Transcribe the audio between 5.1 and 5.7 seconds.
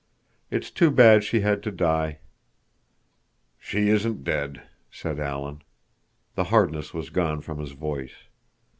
Alan.